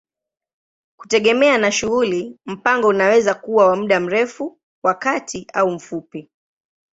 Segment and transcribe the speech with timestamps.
[0.97, 6.29] Kutegemea na shughuli, mpango unaweza kuwa wa muda mrefu, wa kati au mfupi.